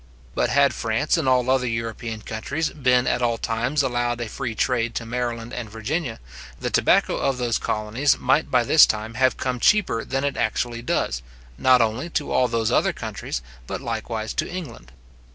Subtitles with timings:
[0.33, 4.55] But had France and all other European countries been at all times allowed a free
[4.55, 6.19] trade to Maryland and Virginia,
[6.59, 10.81] the tobacco of those colonies might by this time have come cheaper than it actually
[10.81, 11.21] does,
[11.55, 14.91] not only to all those other countries, but likewise to England.